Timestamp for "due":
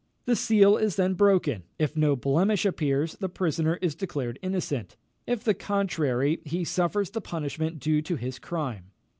7.79-8.01